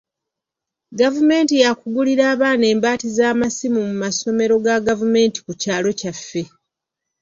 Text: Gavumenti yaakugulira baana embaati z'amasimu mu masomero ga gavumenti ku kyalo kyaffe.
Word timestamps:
Gavumenti 0.99 1.53
yaakugulira 1.61 2.25
baana 2.41 2.65
embaati 2.73 3.07
z'amasimu 3.17 3.79
mu 3.87 3.95
masomero 4.03 4.53
ga 4.65 4.75
gavumenti 4.87 5.37
ku 5.45 5.53
kyalo 5.61 5.89
kyaffe. 5.99 6.41